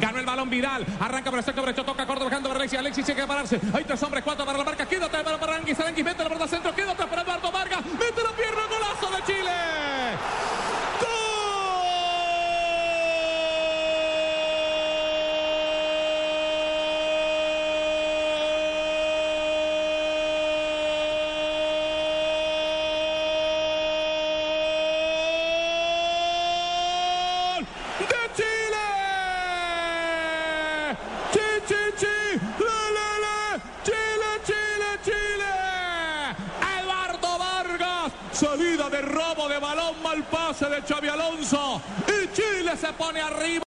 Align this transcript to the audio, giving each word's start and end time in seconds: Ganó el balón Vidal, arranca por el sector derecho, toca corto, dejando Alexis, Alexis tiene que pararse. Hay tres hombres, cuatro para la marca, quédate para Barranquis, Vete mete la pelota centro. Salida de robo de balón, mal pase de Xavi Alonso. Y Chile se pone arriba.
Ganó 0.00 0.18
el 0.18 0.24
balón 0.24 0.48
Vidal, 0.48 0.86
arranca 0.98 1.28
por 1.28 1.40
el 1.40 1.44
sector 1.44 1.62
derecho, 1.62 1.84
toca 1.84 2.06
corto, 2.06 2.24
dejando 2.24 2.50
Alexis, 2.50 2.78
Alexis 2.78 3.04
tiene 3.04 3.20
que 3.20 3.26
pararse. 3.26 3.60
Hay 3.74 3.84
tres 3.84 4.02
hombres, 4.02 4.24
cuatro 4.24 4.46
para 4.46 4.56
la 4.56 4.64
marca, 4.64 4.86
quédate 4.86 5.18
para 5.22 5.36
Barranquis, 5.36 5.76
Vete 5.76 6.02
mete 6.04 6.22
la 6.22 6.28
pelota 6.30 6.48
centro. 6.48 6.67
Salida 38.38 38.88
de 38.88 39.02
robo 39.02 39.48
de 39.48 39.58
balón, 39.58 40.00
mal 40.00 40.22
pase 40.30 40.66
de 40.66 40.80
Xavi 40.82 41.08
Alonso. 41.08 41.82
Y 42.06 42.28
Chile 42.32 42.76
se 42.80 42.92
pone 42.92 43.20
arriba. 43.20 43.48